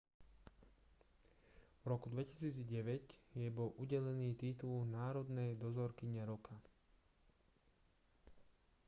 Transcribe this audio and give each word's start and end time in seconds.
v 1.85 1.85
roku 1.91 2.07
2009 2.13 3.37
jej 3.39 3.49
bol 3.57 3.69
udelený 3.83 4.29
titul 4.43 4.77
národnej 4.97 5.49
dozorkyne 5.63 6.23
roka 6.31 6.55